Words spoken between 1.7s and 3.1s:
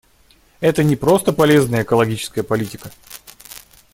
экологическая политика.